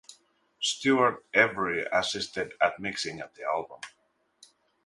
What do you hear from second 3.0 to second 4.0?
of the album.